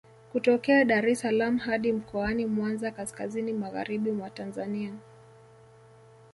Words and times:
Kutokea 0.31 0.85
Dar 0.85 1.05
es 1.07 1.19
salaam 1.21 1.57
hadi 1.57 1.93
Mkoani 1.93 2.45
Mwanza 2.45 2.91
kaskazini 2.91 3.53
magharibi 3.53 4.11
mwa 4.11 4.29
Tanzania 4.29 4.93